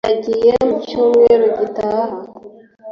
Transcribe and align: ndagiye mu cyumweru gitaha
ndagiye 0.03 0.51
mu 0.67 0.75
cyumweru 0.87 1.45
gitaha 1.57 2.15